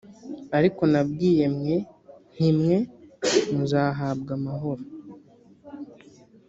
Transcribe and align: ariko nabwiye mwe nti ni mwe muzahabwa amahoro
ariko 0.57 0.81
nabwiye 0.91 1.45
mwe 1.57 1.75
nti 2.33 2.43
ni 2.47 2.51
mwe 2.59 2.77
muzahabwa 3.55 4.31
amahoro 4.39 4.83